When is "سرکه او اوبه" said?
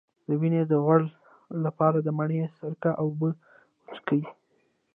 2.57-3.29